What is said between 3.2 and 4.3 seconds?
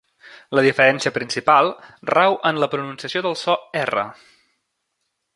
del so "r".